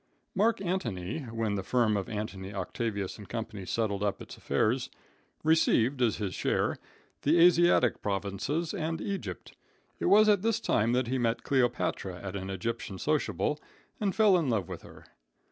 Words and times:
Mark 0.33 0.59
Antony, 0.61 1.19
when 1.25 1.53
the 1.53 1.61
firm 1.61 1.95
of 1.95 2.09
Antony, 2.09 2.51
Octavius 2.51 3.19
& 3.23 3.29
Co. 3.29 3.45
settled 3.65 4.01
up 4.01 4.19
its 4.19 4.35
affairs, 4.35 4.89
received 5.43 6.01
as 6.01 6.15
his 6.17 6.33
share 6.33 6.77
the 7.21 7.37
Asiatic 7.37 8.01
provinces 8.01 8.73
and 8.73 8.99
Egypt. 8.99 9.55
It 9.99 10.05
was 10.05 10.27
at 10.27 10.41
this 10.41 10.59
time 10.59 10.93
that 10.93 11.05
he 11.05 11.19
met 11.19 11.43
Cleopatra 11.43 12.19
at 12.19 12.35
an 12.35 12.49
Egyptian 12.49 12.97
sociable 12.97 13.59
and 13.99 14.15
fell 14.15 14.35
in 14.39 14.49
love 14.49 14.67
with 14.67 14.81
her. 14.81 15.05